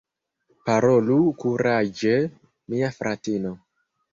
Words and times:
Parolu 0.69 1.17
kuraĝe, 1.43 2.15
mia 2.75 2.91
fratino! 2.99 3.57